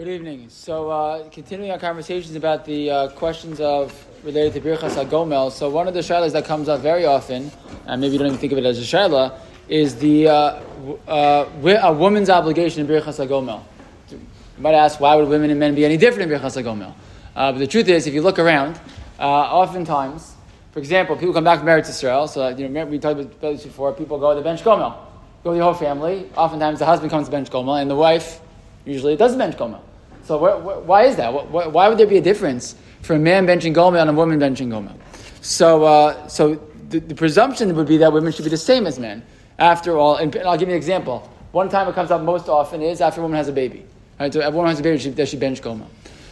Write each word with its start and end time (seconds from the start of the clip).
Good 0.00 0.08
evening. 0.08 0.48
So, 0.48 0.88
uh, 0.88 1.28
continuing 1.28 1.72
our 1.72 1.78
conversations 1.78 2.34
about 2.34 2.64
the 2.64 2.90
uh, 2.90 3.08
questions 3.08 3.60
of 3.60 3.92
related 4.24 4.54
to 4.54 4.60
Birchas 4.66 4.92
HaGomel. 4.92 5.52
So, 5.52 5.68
one 5.68 5.88
of 5.88 5.92
the 5.92 6.00
shaylas 6.00 6.32
that 6.32 6.46
comes 6.46 6.70
up 6.70 6.80
very 6.80 7.04
often, 7.04 7.52
and 7.84 8.00
maybe 8.00 8.14
you 8.14 8.18
don't 8.18 8.28
even 8.28 8.38
think 8.38 8.52
of 8.52 8.56
it 8.56 8.64
as 8.64 8.78
a 8.78 8.96
shayla, 8.96 9.38
is 9.68 9.96
the 9.96 10.28
uh, 10.28 10.62
uh 11.06 11.46
a 11.82 11.92
woman's 11.92 12.30
obligation 12.30 12.80
in 12.80 12.86
Birchas 12.86 13.22
HaGomel. 13.22 13.62
You 14.10 14.20
might 14.56 14.72
ask, 14.72 15.00
why 15.00 15.16
would 15.16 15.28
women 15.28 15.50
and 15.50 15.60
men 15.60 15.74
be 15.74 15.84
any 15.84 15.98
different 15.98 16.32
in 16.32 16.38
Birchas 16.38 16.56
HaGomel? 16.56 16.94
Uh, 17.36 17.52
but 17.52 17.58
the 17.58 17.66
truth 17.66 17.88
is, 17.88 18.06
if 18.06 18.14
you 18.14 18.22
look 18.22 18.38
around, 18.38 18.80
uh, 19.18 19.28
oftentimes, 19.28 20.34
for 20.72 20.78
example, 20.78 21.14
people 21.14 21.34
come 21.34 21.44
back 21.44 21.58
from 21.58 21.68
Eretz 21.68 21.90
Israel. 21.90 22.26
So, 22.26 22.48
you 22.48 22.70
know, 22.70 22.86
we 22.86 22.98
talked 22.98 23.20
about 23.20 23.38
this 23.42 23.64
before. 23.64 23.92
People 23.92 24.18
go 24.18 24.30
to 24.30 24.36
the 24.36 24.44
bench 24.44 24.62
Gomel, 24.62 24.96
go 25.44 25.50
to 25.50 25.58
the 25.58 25.62
whole 25.62 25.74
family. 25.74 26.30
Oftentimes, 26.38 26.78
the 26.78 26.86
husband 26.86 27.10
comes 27.10 27.26
to 27.26 27.30
bench 27.30 27.50
Gomel, 27.50 27.82
and 27.82 27.90
the 27.90 27.96
wife 27.96 28.40
usually 28.86 29.14
doesn't 29.14 29.36
bench 29.36 29.58
Gomel. 29.58 29.82
So 30.30 30.38
why 30.82 31.06
is 31.06 31.16
that? 31.16 31.32
why 31.32 31.88
would 31.88 31.98
there 31.98 32.06
be 32.06 32.18
a 32.18 32.20
difference 32.20 32.76
for 33.02 33.14
a 33.14 33.18
man 33.18 33.48
benching 33.48 33.74
Gomel 33.74 34.00
and 34.00 34.08
a 34.08 34.12
woman 34.12 34.38
benching 34.38 34.68
Gomel? 34.68 34.96
So, 35.40 35.82
uh, 35.82 36.28
so 36.28 36.54
the, 36.88 37.00
the, 37.00 37.16
presumption 37.16 37.74
would 37.74 37.88
be 37.88 37.96
that 37.96 38.12
women 38.12 38.32
should 38.32 38.44
be 38.44 38.50
the 38.50 38.56
same 38.56 38.86
as 38.86 38.96
men. 38.96 39.24
After 39.58 39.98
all, 39.98 40.18
and 40.18 40.36
I'll 40.36 40.56
give 40.56 40.68
you 40.68 40.74
an 40.74 40.78
example. 40.78 41.28
One 41.50 41.68
time 41.68 41.88
it 41.88 41.96
comes 41.96 42.12
up 42.12 42.22
most 42.22 42.48
often 42.48 42.80
is 42.80 43.00
after 43.00 43.20
a 43.20 43.24
woman 43.24 43.38
has 43.38 43.48
a 43.48 43.52
baby. 43.52 43.84
Right? 44.20 44.32
So 44.32 44.40
a 44.40 44.52
woman 44.52 44.68
has 44.68 44.78
a 44.78 44.84
baby, 44.84 44.98
she, 44.98 45.26
she 45.26 45.36
bench 45.36 45.62
Gomel? 45.62 45.88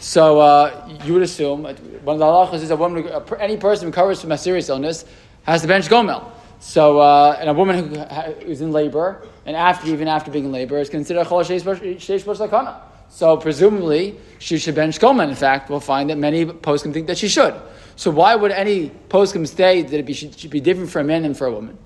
So 0.00 0.40
uh, 0.40 0.98
you 1.04 1.12
would 1.12 1.22
assume 1.22 1.64
one 1.64 1.74
of 1.74 2.18
the 2.18 2.24
halachas 2.24 2.62
is 2.62 2.70
a 2.70 2.76
woman, 2.76 3.06
any 3.40 3.58
person 3.58 3.84
who 3.84 3.90
recovers 3.90 4.22
from 4.22 4.32
a 4.32 4.38
serious 4.38 4.70
illness 4.70 5.04
has 5.42 5.60
to 5.60 5.68
bench 5.68 5.88
Gomel. 5.88 6.32
So, 6.60 6.98
uh, 6.98 7.36
and 7.38 7.50
a 7.50 7.52
woman 7.52 7.94
who 7.94 8.00
is 8.40 8.62
in 8.62 8.72
labor, 8.72 9.26
and 9.44 9.54
after 9.54 9.86
even 9.88 10.08
after 10.08 10.30
being 10.30 10.46
in 10.46 10.52
labor, 10.52 10.78
is 10.78 10.88
considered 10.88 11.26
a 11.26 11.28
chol 11.28 11.44
sheish. 11.44 12.91
So 13.12 13.36
presumably 13.36 14.16
she 14.38 14.56
should 14.56 14.74
bench 14.74 14.98
Gomel. 14.98 15.28
In 15.28 15.34
fact, 15.34 15.68
we'll 15.68 15.80
find 15.80 16.08
that 16.08 16.16
many 16.16 16.46
poskim 16.46 16.94
think 16.94 17.08
that 17.08 17.18
she 17.18 17.28
should. 17.28 17.54
So 17.94 18.10
why 18.10 18.34
would 18.34 18.50
any 18.50 18.90
poskim 19.10 19.46
state 19.46 19.88
that 19.88 19.98
it 19.98 20.06
be, 20.06 20.14
should, 20.14 20.36
should, 20.36 20.50
be 20.50 20.60
different 20.60 20.90
for 20.90 21.00
a 21.00 21.04
man 21.04 21.22
than 21.22 21.34
for 21.34 21.46
a 21.46 21.52
woman? 21.52 21.76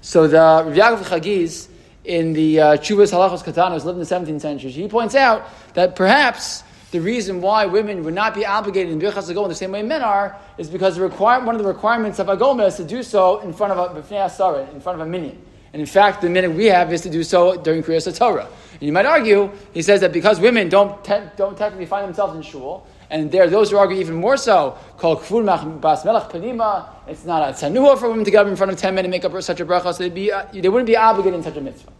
So 0.00 0.28
the 0.28 0.38
Rav 0.38 1.04
Chagiz 1.04 1.68
in 2.04 2.34
the 2.34 2.60
uh, 2.60 2.76
Halachos 2.76 3.42
Katanos 3.42 3.84
lived 3.84 3.98
in 3.98 4.26
the 4.26 4.32
17th 4.32 4.40
century. 4.40 4.70
He 4.70 4.86
points 4.86 5.16
out 5.16 5.48
that 5.74 5.96
perhaps 5.96 6.62
the 6.92 7.00
reason 7.00 7.40
why 7.40 7.66
women 7.66 8.04
would 8.04 8.14
not 8.14 8.32
be 8.32 8.46
obligated 8.46 8.92
in 8.92 9.00
Birchas 9.00 9.28
HaGomel 9.28 9.42
in 9.42 9.48
the 9.48 9.56
same 9.56 9.72
way 9.72 9.82
men 9.82 10.02
are 10.02 10.38
is 10.56 10.70
because 10.70 11.00
require, 11.00 11.44
one 11.44 11.56
of 11.56 11.62
the 11.62 11.68
requirements 11.68 12.20
of 12.20 12.28
Agoma 12.28 12.68
is 12.68 12.76
to 12.76 12.84
do 12.84 13.02
so 13.02 13.40
in 13.40 13.52
front 13.52 13.72
of 13.72 13.96
a 13.96 14.72
in 14.72 14.80
front 14.80 15.00
of 15.00 15.04
a 15.04 15.10
minyan. 15.10 15.36
And 15.76 15.82
in 15.82 15.86
fact, 15.86 16.22
the 16.22 16.30
minute 16.30 16.52
we 16.52 16.64
have 16.72 16.90
is 16.90 17.02
to 17.02 17.10
do 17.10 17.22
so 17.22 17.54
during 17.54 17.82
Kriyas 17.82 18.16
Torah. 18.16 18.48
And 18.72 18.80
you 18.80 18.92
might 18.92 19.04
argue, 19.04 19.52
he 19.74 19.82
says 19.82 20.00
that 20.00 20.10
because 20.10 20.40
women 20.40 20.70
don't, 20.70 21.04
te- 21.04 21.28
don't 21.36 21.54
technically 21.54 21.84
find 21.84 22.08
themselves 22.08 22.34
in 22.34 22.40
shul, 22.40 22.86
and 23.10 23.30
there 23.30 23.42
are 23.42 23.50
those 23.50 23.70
who 23.70 23.76
argue 23.76 23.98
even 23.98 24.14
more 24.14 24.38
so, 24.38 24.78
called 24.96 25.20
kfur 25.20 25.78
bas 25.78 26.02
melech 26.02 26.30
panima, 26.30 26.88
it's 27.06 27.26
not 27.26 27.46
a 27.46 27.52
tzanua 27.52 27.98
for 27.98 28.08
women 28.08 28.24
to 28.24 28.30
get 28.30 28.40
up 28.40 28.46
in 28.46 28.56
front 28.56 28.72
of 28.72 28.78
10 28.78 28.94
men 28.94 29.04
and 29.04 29.10
make 29.10 29.26
up 29.26 29.42
such 29.42 29.60
a 29.60 29.66
bracha, 29.66 29.92
so 29.92 30.08
be, 30.08 30.32
uh, 30.32 30.46
they 30.50 30.66
wouldn't 30.66 30.86
be 30.86 30.96
obligated 30.96 31.34
in 31.34 31.42
such 31.42 31.58
a 31.58 31.60
mitzvah. 31.60 31.92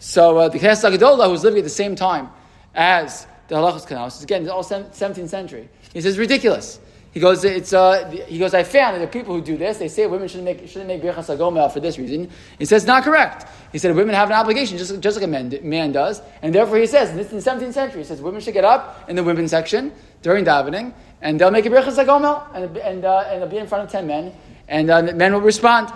So 0.00 0.38
uh, 0.38 0.48
the 0.48 0.58
Knesset 0.58 0.98
HaGedola, 0.98 1.28
who's 1.28 1.44
living 1.44 1.60
at 1.60 1.64
the 1.64 1.70
same 1.70 1.94
time 1.94 2.30
as 2.74 3.28
the 3.46 3.54
Halachos 3.54 3.86
Katanos, 3.86 4.24
again, 4.24 4.48
all 4.48 4.64
17th 4.64 5.28
century, 5.28 5.68
he 5.92 6.00
says, 6.00 6.18
ridiculous. 6.18 6.80
He 7.14 7.20
goes, 7.20 7.44
it's, 7.44 7.72
uh, 7.72 8.10
he 8.26 8.40
goes, 8.40 8.54
I 8.54 8.64
found 8.64 8.96
that 8.96 8.98
the 8.98 9.06
people 9.06 9.36
who 9.36 9.40
do 9.40 9.56
this, 9.56 9.78
they 9.78 9.86
say 9.86 10.04
women 10.08 10.26
shouldn't 10.26 10.46
make, 10.46 10.68
shouldn't 10.68 10.88
make 10.88 11.00
birchas 11.00 11.26
hagomel 11.26 11.72
for 11.72 11.78
this 11.78 11.96
reason. 11.96 12.28
He 12.58 12.64
says, 12.64 12.84
not 12.86 13.04
correct. 13.04 13.46
He 13.70 13.78
said 13.78 13.94
women 13.94 14.16
have 14.16 14.30
an 14.30 14.34
obligation, 14.34 14.76
just, 14.78 14.98
just 14.98 15.16
like 15.16 15.24
a 15.24 15.28
man, 15.28 15.56
man 15.62 15.92
does. 15.92 16.20
And 16.42 16.52
therefore 16.52 16.78
he 16.78 16.88
says, 16.88 17.10
in 17.10 17.16
the 17.18 17.24
17th 17.24 17.72
century, 17.72 18.00
he 18.00 18.04
says 18.04 18.20
women 18.20 18.40
should 18.40 18.54
get 18.54 18.64
up 18.64 19.08
in 19.08 19.14
the 19.14 19.22
women's 19.22 19.52
section 19.52 19.92
during 20.22 20.44
davening, 20.44 20.92
and 21.22 21.40
they'll 21.40 21.52
make 21.52 21.66
a 21.66 21.70
birchas 21.70 22.04
hagomel, 22.04 22.52
and, 22.52 22.76
and, 22.78 23.04
uh, 23.04 23.28
and 23.28 23.40
they'll 23.40 23.48
be 23.48 23.58
in 23.58 23.68
front 23.68 23.84
of 23.84 23.92
10 23.92 24.08
men, 24.08 24.32
and 24.66 24.90
uh, 24.90 25.02
men 25.02 25.32
will 25.32 25.40
respond. 25.40 25.92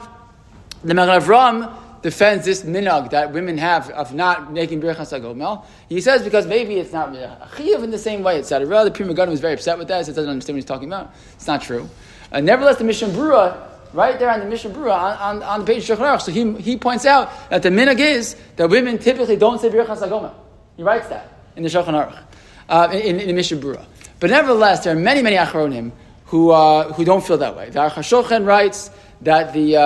The 0.85 0.95
Magen 0.95 1.21
Avram 1.21 1.77
defends 2.09 2.47
this 2.47 2.63
minhag 2.63 3.11
that 3.11 3.33
women 3.33 3.59
have 3.59 3.91
of 3.91 4.15
not 4.15 4.51
making 4.51 4.81
birchas 4.81 5.13
hagomel. 5.13 5.65
He 5.91 6.01
says 6.01 6.23
because 6.23 6.47
maybe 6.47 6.77
it's 6.77 6.93
not 6.93 7.15
a 7.15 7.85
in 7.85 7.91
the 7.91 7.99
same 7.99 8.23
way, 8.23 8.39
etc. 8.39 8.85
The 8.85 8.91
Pri 8.91 9.05
Megadim 9.05 9.29
was 9.29 9.41
very 9.41 9.53
upset 9.53 9.77
with 9.77 9.89
that. 9.89 10.07
He 10.07 10.13
doesn't 10.13 10.31
understand 10.31 10.55
what 10.55 10.61
he's 10.63 10.65
talking 10.65 10.89
about. 10.89 11.13
It's 11.35 11.47
not 11.47 11.61
true. 11.61 11.87
Uh, 12.33 12.41
nevertheless, 12.41 12.79
the 12.79 12.85
Mishnah 12.85 13.09
Berurah, 13.09 13.69
right 13.93 14.19
there 14.19 14.31
on 14.31 14.41
the 14.41 14.47
Mishnah 14.47 14.71
Berurah 14.71 15.21
on, 15.21 15.37
on, 15.37 15.43
on 15.43 15.61
the 15.61 15.67
page 15.67 15.87
Shulchan 15.87 16.21
so 16.23 16.33
he, 16.33 16.55
he 16.63 16.79
points 16.79 17.05
out 17.05 17.51
that 17.51 17.63
the 17.63 17.69
minhag 17.69 18.01
is 18.01 18.37
that 18.57 18.71
women 18.71 18.97
typically 18.97 19.37
don't 19.37 19.61
say 19.61 19.69
birchas 19.69 19.99
hagomel. 19.99 20.33
He 20.79 20.83
writes 20.83 21.09
that 21.09 21.31
in 21.57 21.63
the 21.63 21.69
Shulchan 21.69 22.25
uh, 22.71 22.89
in, 22.93 23.21
in, 23.21 23.27
the 23.27 23.35
Mishnah 23.35 23.59
Berurah. 23.59 23.85
But 24.19 24.31
nevertheless, 24.31 24.85
there 24.85 24.97
are 24.97 24.99
many, 24.99 25.21
many 25.21 25.37
achronim 25.37 25.93
who, 26.27 26.53
uh, 26.53 26.91
who 26.95 27.05
don't 27.05 27.23
feel 27.23 27.37
that 27.39 27.55
way. 27.55 27.69
The 27.69 27.81
Aruch 27.81 28.47
writes 28.47 28.91
that 29.21 29.53
the 29.53 29.77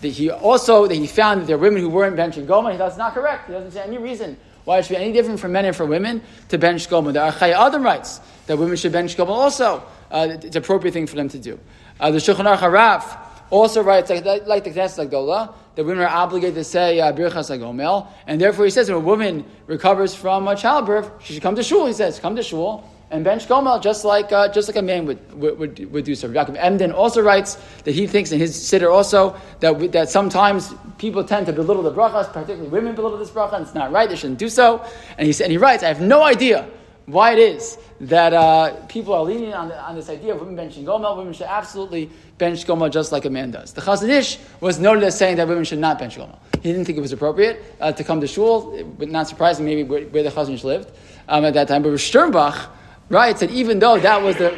that 0.00 0.08
he 0.08 0.30
also 0.30 0.86
that 0.86 0.94
he 0.94 1.06
found 1.06 1.42
that 1.42 1.46
there 1.46 1.56
are 1.56 1.60
women 1.60 1.80
who 1.80 1.88
weren't 1.88 2.16
benching 2.16 2.46
goma. 2.46 2.72
He 2.72 2.78
that's 2.78 2.96
not 2.96 3.14
correct. 3.14 3.46
He 3.46 3.52
doesn't 3.52 3.72
see 3.72 3.80
any 3.80 3.98
reason 3.98 4.36
why 4.64 4.78
it 4.78 4.84
should 4.84 4.96
be 4.96 5.02
any 5.02 5.12
different 5.12 5.40
for 5.40 5.48
men 5.48 5.64
and 5.64 5.74
for 5.74 5.86
women 5.86 6.22
to 6.48 6.58
bench 6.58 6.88
goma. 6.88 7.12
There 7.12 7.22
are 7.22 7.32
Chayei 7.32 7.54
Adam 7.54 7.82
writes 7.82 8.20
that 8.46 8.58
women 8.58 8.76
should 8.76 8.92
bench 8.92 9.16
goma 9.16 9.30
also. 9.30 9.82
Uh, 10.10 10.28
it's 10.30 10.56
an 10.56 10.62
appropriate 10.62 10.92
thing 10.92 11.06
for 11.06 11.16
them 11.16 11.28
to 11.28 11.38
do. 11.38 11.58
Uh, 11.98 12.10
the 12.10 12.18
Shulchan 12.18 12.44
Aruch 12.44 12.58
HaRav 12.58 13.18
also 13.50 13.82
writes 13.82 14.10
like, 14.10 14.24
like 14.46 14.64
the 14.64 14.70
Knesset 14.70 15.08
HaGedola 15.08 15.54
that 15.76 15.84
women 15.84 16.04
are 16.04 16.08
obligated 16.08 16.56
to 16.56 16.64
say 16.64 17.00
uh, 17.00 17.12
birchas 17.12 17.50
hagomel, 17.50 18.08
and 18.26 18.40
therefore 18.40 18.64
he 18.64 18.70
says 18.70 18.88
when 18.88 18.96
a 18.96 19.00
woman 19.00 19.44
recovers 19.66 20.14
from 20.14 20.48
a 20.48 20.56
childbirth, 20.56 21.10
she 21.22 21.34
should 21.34 21.42
come 21.42 21.54
to 21.54 21.62
shul. 21.62 21.86
He 21.86 21.92
says, 21.92 22.18
come 22.18 22.34
to 22.36 22.42
shul 22.42 22.88
and 23.10 23.22
bench 23.22 23.46
Gomel 23.46 23.80
just 23.80 24.04
like 24.04 24.32
uh, 24.32 24.48
just 24.48 24.68
like 24.68 24.76
a 24.76 24.82
man 24.82 25.06
would 25.06 25.32
would, 25.40 25.92
would, 25.92 26.04
do 26.04 26.14
so. 26.14 26.28
Yaakov 26.28 26.56
Emden 26.58 26.92
also 26.92 27.22
writes 27.22 27.56
that 27.84 27.94
he 27.94 28.06
thinks 28.06 28.32
in 28.32 28.38
his 28.38 28.56
siddur 28.56 28.92
also 28.92 29.36
that 29.60 29.76
we, 29.76 29.86
that 29.88 30.08
sometimes 30.08 30.74
people 30.98 31.22
tend 31.22 31.46
to 31.46 31.52
belittle 31.52 31.82
the 31.82 31.92
brachas, 31.92 32.32
particularly 32.32 32.68
women 32.68 32.94
belittle 32.94 33.18
this 33.18 33.30
bracha, 33.30 33.54
and 33.54 33.64
it's 33.64 33.74
not 33.74 33.92
right. 33.92 34.08
They 34.08 34.16
shouldn't 34.16 34.38
do 34.38 34.48
so. 34.48 34.84
And 35.18 35.32
he 35.32 35.42
and 35.42 35.52
he 35.52 35.58
writes, 35.58 35.82
I 35.82 35.88
have 35.88 36.00
no 36.00 36.24
idea 36.24 36.68
why 37.06 37.32
it 37.32 37.38
is 37.38 37.78
that 38.00 38.32
uh, 38.32 38.74
people 38.88 39.14
are 39.14 39.22
leaning 39.22 39.54
on, 39.54 39.68
the, 39.68 39.80
on 39.80 39.94
this 39.94 40.10
idea 40.10 40.34
of 40.34 40.40
women 40.40 40.56
benching 40.56 40.84
Gomel. 40.84 41.16
Women 41.16 41.32
should 41.32 41.46
absolutely 41.46 42.10
bench 42.36 42.66
Gomel 42.66 42.90
just 42.90 43.12
like 43.12 43.24
a 43.24 43.30
man 43.30 43.52
does. 43.52 43.72
The 43.72 43.80
Chazon 43.80 44.08
Ish 44.08 44.38
was 44.60 44.80
noted 44.80 45.04
as 45.04 45.16
saying 45.16 45.36
that 45.36 45.46
women 45.46 45.62
should 45.64 45.78
not 45.78 45.98
bench 46.00 46.16
Gomel. 46.16 46.38
He 46.54 46.72
didn't 46.72 46.84
think 46.84 46.98
it 46.98 47.02
was 47.02 47.12
appropriate 47.12 47.62
uh, 47.80 47.92
to 47.92 48.02
come 48.02 48.20
to 48.20 48.26
shul, 48.26 48.76
not 48.98 49.28
surprising 49.28 49.64
maybe 49.64 49.84
where, 49.84 50.02
where 50.06 50.24
the 50.24 50.30
Chazon 50.30 50.54
Ish 50.54 50.64
lived 50.64 50.90
um, 51.28 51.44
at 51.44 51.54
that 51.54 51.68
time. 51.68 51.84
But 51.84 51.92
Sternbuch 51.92 52.70
right? 53.08 53.38
Said 53.38 53.50
even 53.50 53.78
though 53.78 53.98
that 53.98 54.22
was 54.22 54.36
the 54.36 54.52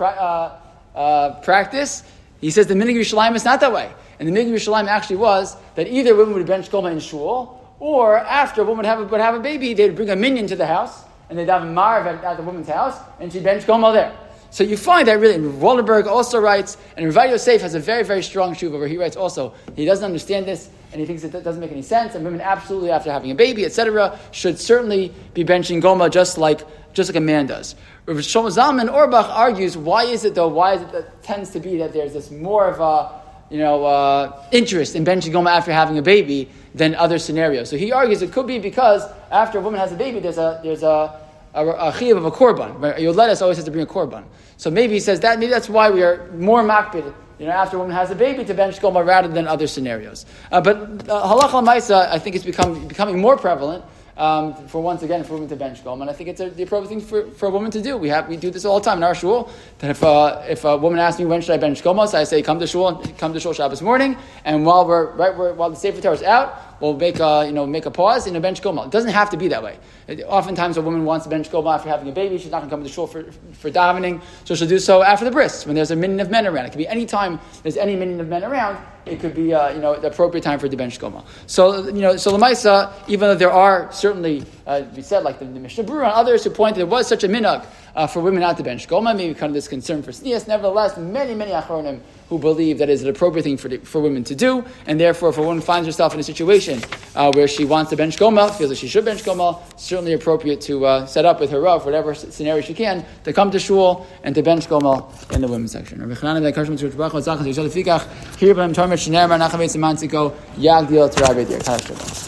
uh, 0.00 0.58
uh, 0.94 1.40
practice, 1.40 2.02
he 2.40 2.50
says 2.50 2.66
the 2.66 2.74
minhag 2.74 2.94
Yerushalayim 2.94 3.34
is 3.34 3.44
not 3.44 3.60
that 3.60 3.72
way. 3.72 3.92
And 4.18 4.28
the 4.28 4.32
minhag 4.32 4.52
Yerushalayim 4.52 4.88
actually 4.88 5.16
was 5.16 5.56
that 5.74 5.86
either 5.88 6.14
women 6.14 6.34
would 6.34 6.46
bench 6.46 6.70
Gomel 6.70 6.92
in 6.92 7.00
shul, 7.00 7.62
or 7.78 8.18
after 8.18 8.62
a 8.62 8.64
woman 8.64 8.78
would 8.78 8.86
have 8.86 9.00
a, 9.00 9.04
would 9.04 9.20
have 9.20 9.34
a 9.34 9.40
baby, 9.40 9.74
they'd 9.74 9.94
bring 9.94 10.10
a 10.10 10.16
minyan 10.16 10.46
to 10.46 10.56
the 10.56 10.66
house, 10.66 11.04
and 11.28 11.38
they'd 11.38 11.48
have 11.48 11.62
a 11.62 11.66
marv 11.66 12.06
at, 12.06 12.22
at 12.24 12.36
the 12.36 12.42
woman's 12.42 12.68
house, 12.68 12.98
and 13.20 13.32
she'd 13.32 13.44
bench 13.44 13.64
Gomel 13.64 13.92
there. 13.92 14.16
So 14.50 14.64
you 14.64 14.76
find 14.76 15.06
that 15.08 15.20
really, 15.20 15.34
and 15.34 15.60
Waldenberg 15.60 16.06
also 16.06 16.40
writes, 16.40 16.78
and 16.96 17.14
Rav 17.14 17.30
Yosef 17.30 17.60
has 17.60 17.74
a 17.74 17.80
very, 17.80 18.04
very 18.04 18.22
strong 18.22 18.54
shuva 18.54 18.78
where 18.78 18.88
he 18.88 18.96
writes 18.96 19.16
also, 19.16 19.52
he 19.74 19.84
doesn't 19.84 20.04
understand 20.04 20.46
this, 20.46 20.70
and 20.96 21.02
he 21.02 21.06
thinks 21.06 21.24
it 21.24 21.44
doesn't 21.44 21.60
make 21.60 21.72
any 21.72 21.82
sense, 21.82 22.14
and 22.14 22.24
women 22.24 22.40
absolutely, 22.40 22.90
after 22.90 23.12
having 23.12 23.30
a 23.30 23.34
baby, 23.34 23.66
etc., 23.66 24.18
should 24.30 24.58
certainly 24.58 25.12
be 25.34 25.44
benching 25.44 25.82
Goma 25.82 26.10
just 26.10 26.38
like 26.38 26.62
just 26.94 27.10
like 27.10 27.16
a 27.16 27.20
man 27.20 27.46
does. 27.46 27.74
Rav 28.06 28.16
Shlomo 28.16 28.50
Zalman 28.50 28.90
Auerbach 28.90 29.26
argues, 29.28 29.76
why 29.76 30.04
is 30.04 30.24
it 30.24 30.34
though? 30.34 30.48
Why 30.48 30.72
is 30.72 30.80
it 30.80 30.92
that 30.92 31.22
tends 31.22 31.50
to 31.50 31.60
be 31.60 31.76
that 31.76 31.92
there's 31.92 32.14
this 32.14 32.30
more 32.30 32.66
of 32.66 32.80
a 32.80 33.20
you 33.50 33.58
know 33.58 33.84
uh, 33.84 34.42
interest 34.52 34.96
in 34.96 35.04
benching 35.04 35.32
goma 35.32 35.50
after 35.50 35.70
having 35.70 35.98
a 35.98 36.02
baby 36.02 36.48
than 36.74 36.94
other 36.94 37.18
scenarios? 37.18 37.68
So 37.68 37.76
he 37.76 37.92
argues 37.92 38.22
it 38.22 38.32
could 38.32 38.46
be 38.46 38.58
because 38.58 39.02
after 39.30 39.58
a 39.58 39.60
woman 39.60 39.78
has 39.78 39.92
a 39.92 39.96
baby, 39.96 40.18
there's 40.18 40.38
a 40.38 40.60
there's 40.62 40.82
a 40.82 41.20
a, 41.52 41.62
a 41.62 42.10
of 42.12 42.24
a 42.24 42.30
korban. 42.30 42.80
Right? 42.80 43.04
us 43.04 43.42
always 43.42 43.58
has 43.58 43.66
to 43.66 43.70
bring 43.70 43.84
a 43.84 43.86
korban. 43.86 44.24
So 44.56 44.70
maybe 44.70 44.94
he 44.94 45.00
says 45.00 45.20
that 45.20 45.38
maybe 45.38 45.50
that's 45.50 45.68
why 45.68 45.90
we 45.90 46.02
are 46.02 46.32
more 46.32 46.62
makpid 46.62 47.12
you 47.38 47.46
know, 47.46 47.52
after 47.52 47.76
a 47.76 47.80
woman 47.80 47.94
has 47.94 48.10
a 48.10 48.14
baby 48.14 48.44
to 48.44 48.54
bench 48.54 48.78
goma 48.78 49.04
rather 49.04 49.28
than 49.28 49.46
other 49.46 49.66
scenarios. 49.66 50.26
Uh, 50.50 50.60
but 50.60 50.76
uh, 50.76 51.34
halacha 51.34 51.64
ma'isa, 51.64 52.08
I 52.08 52.18
think, 52.18 52.36
is 52.36 52.44
become, 52.44 52.88
becoming 52.88 53.18
more 53.18 53.36
prevalent 53.36 53.84
um, 54.16 54.54
for 54.68 54.80
once 54.80 55.02
again 55.02 55.24
for 55.24 55.34
women 55.34 55.48
to 55.48 55.56
bench 55.56 55.84
gom, 55.84 56.00
and 56.00 56.08
I 56.08 56.12
think 56.12 56.30
it's 56.30 56.40
a, 56.40 56.48
the 56.48 56.62
appropriate 56.62 56.88
thing 56.88 57.00
for, 57.00 57.30
for 57.32 57.46
a 57.46 57.50
woman 57.50 57.70
to 57.72 57.82
do. 57.82 57.96
We 57.96 58.08
have 58.08 58.28
we 58.28 58.36
do 58.36 58.50
this 58.50 58.64
all 58.64 58.80
the 58.80 58.84
time 58.84 58.98
in 58.98 59.04
our 59.04 59.14
shul. 59.14 59.50
That 59.78 59.90
if 59.90 60.02
uh, 60.02 60.42
if 60.48 60.64
a 60.64 60.76
woman 60.76 60.98
asks 60.98 61.18
me 61.18 61.26
when 61.26 61.42
should 61.42 61.52
I 61.52 61.58
bench 61.58 61.82
gomos, 61.82 62.14
I 62.14 62.24
say 62.24 62.40
come 62.42 62.58
to 62.60 62.66
shul, 62.66 63.04
come 63.18 63.34
to 63.34 63.40
shul 63.40 63.52
Shabbos 63.52 63.82
morning, 63.82 64.16
and 64.44 64.64
while 64.64 64.86
we're 64.86 65.12
right 65.12 65.34
while 65.54 65.70
the 65.70 65.76
sefer 65.76 66.00
Torah 66.00 66.14
is 66.14 66.22
out, 66.22 66.65
we'll 66.80 66.94
make 66.94 67.20
a, 67.20 67.44
you 67.46 67.52
know, 67.52 67.66
make 67.66 67.86
a 67.86 67.90
pause 67.90 68.26
in 68.26 68.36
a 68.36 68.40
bench 68.40 68.62
koma. 68.62 68.84
It 68.84 68.90
doesn't 68.90 69.10
have 69.10 69.30
to 69.30 69.36
be 69.36 69.48
that 69.48 69.62
way. 69.62 69.78
It, 70.08 70.22
oftentimes, 70.22 70.76
a 70.76 70.82
woman 70.82 71.04
wants 71.04 71.24
to 71.24 71.30
bench 71.30 71.50
koma 71.50 71.70
after 71.70 71.88
having 71.88 72.08
a 72.08 72.12
baby. 72.12 72.38
She's 72.38 72.50
not 72.50 72.58
going 72.58 72.70
to 72.70 72.76
come 72.76 72.84
to 72.84 72.88
shul 72.88 73.06
for, 73.06 73.24
for 73.52 73.70
davening, 73.70 74.22
so 74.44 74.54
she'll 74.54 74.68
do 74.68 74.78
so 74.78 75.02
after 75.02 75.24
the 75.24 75.30
bris 75.30 75.66
when 75.66 75.74
there's 75.74 75.90
a 75.90 75.96
minyan 75.96 76.20
of 76.20 76.30
men 76.30 76.46
around. 76.46 76.66
It 76.66 76.70
could 76.70 76.78
be 76.78 76.88
any 76.88 77.06
time 77.06 77.40
there's 77.62 77.76
any 77.76 77.96
minyan 77.96 78.20
of 78.20 78.28
men 78.28 78.44
around. 78.44 78.78
It 79.06 79.20
could 79.20 79.34
be, 79.34 79.54
uh, 79.54 79.70
you 79.70 79.80
know, 79.80 79.98
the 79.98 80.08
appropriate 80.08 80.42
time 80.42 80.58
for 80.58 80.68
the 80.68 80.76
bench 80.76 80.98
koma. 80.98 81.24
So, 81.46 81.86
you 81.86 82.00
know, 82.00 82.16
so 82.16 82.36
lemaisa, 82.36 82.92
even 83.08 83.28
though 83.28 83.36
there 83.36 83.52
are 83.52 83.90
certainly 83.92 84.44
uh, 84.66 84.82
we 84.94 85.02
said, 85.02 85.22
like 85.22 85.38
the, 85.38 85.44
the 85.44 85.60
Mishnah 85.60 85.84
Berurah 85.84 86.04
and 86.04 86.12
others 86.12 86.44
who 86.44 86.50
pointed 86.50 86.78
there 86.78 86.86
was 86.86 87.06
such 87.06 87.24
a 87.24 87.28
minhag 87.28 87.66
uh, 87.94 88.06
for 88.06 88.20
women 88.20 88.40
not 88.40 88.56
to 88.56 88.62
bench 88.62 88.88
goma, 88.88 89.16
maybe 89.16 89.32
kind 89.34 89.50
of 89.50 89.54
this 89.54 89.68
concern 89.68 90.02
for 90.02 90.10
tznius. 90.10 90.46
Nevertheless, 90.48 90.96
many, 90.96 91.34
many 91.34 91.52
achronim 91.52 92.00
who 92.28 92.38
believe 92.38 92.78
that 92.78 92.88
is 92.88 93.02
an 93.02 93.08
appropriate 93.08 93.44
thing 93.44 93.56
for, 93.56 93.70
for 93.78 94.00
women 94.00 94.24
to 94.24 94.34
do, 94.34 94.64
and 94.86 94.98
therefore, 94.98 95.28
if 95.28 95.38
a 95.38 95.42
woman 95.42 95.60
finds 95.60 95.86
herself 95.86 96.12
in 96.12 96.18
a 96.18 96.24
situation 96.24 96.80
uh, 97.14 97.30
where 97.34 97.46
she 97.46 97.64
wants 97.64 97.90
to 97.90 97.96
bench 97.96 98.16
gomel, 98.16 98.52
feels 98.56 98.70
like 98.70 98.78
she 98.78 98.88
should 98.88 99.04
bench 99.04 99.22
gomel, 99.22 99.62
certainly 99.78 100.12
appropriate 100.12 100.60
to 100.60 100.84
uh, 100.84 101.06
set 101.06 101.24
up 101.24 101.38
with 101.40 101.50
her 101.50 101.60
rav, 101.60 101.84
whatever 101.84 102.14
scenario 102.14 102.60
she 102.60 102.74
can, 102.74 103.04
to 103.22 103.32
come 103.32 103.50
to 103.52 103.60
shul 103.60 104.06
and 104.24 104.34
to 104.34 104.42
bench 104.42 104.66
gomel 104.66 105.08
in 105.32 105.40
the 105.40 105.48
women's 105.48 105.72
section. 105.72 106.00